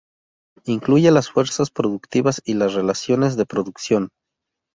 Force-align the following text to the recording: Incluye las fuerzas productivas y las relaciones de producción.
Incluye 0.65 1.11
las 1.11 1.29
fuerzas 1.29 1.69
productivas 1.69 2.41
y 2.43 2.55
las 2.55 2.73
relaciones 2.73 3.37
de 3.37 3.45
producción. 3.45 4.09